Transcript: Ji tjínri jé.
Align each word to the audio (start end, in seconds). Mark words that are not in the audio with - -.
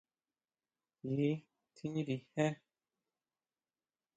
Ji 1.15 1.29
tjínri 1.75 2.17
jé. 2.37 2.47